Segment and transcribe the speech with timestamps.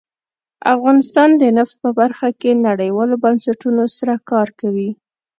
[0.75, 4.89] افغانستان د نفت په برخه کې نړیوالو بنسټونو سره کار کوي.